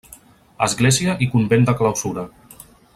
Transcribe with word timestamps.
Església 0.67 1.15
i 1.27 1.29
convent 1.37 1.69
de 1.71 1.77
clausura. 1.83 2.29